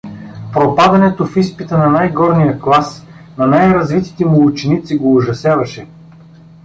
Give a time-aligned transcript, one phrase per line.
[0.53, 3.05] Пропадането в изпита на най-горния клас,
[3.37, 5.87] на най-развитите му ученици, го ужасяваше.